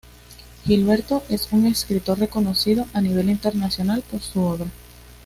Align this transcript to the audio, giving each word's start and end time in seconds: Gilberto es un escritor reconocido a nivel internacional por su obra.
Gilberto 0.65 1.21
es 1.29 1.49
un 1.53 1.67
escritor 1.67 2.17
reconocido 2.17 2.87
a 2.91 3.01
nivel 3.01 3.29
internacional 3.29 4.01
por 4.09 4.19
su 4.19 4.41
obra. 4.41 4.65